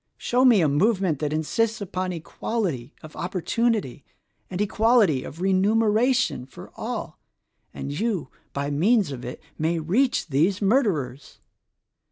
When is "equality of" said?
2.11-3.15, 4.59-5.41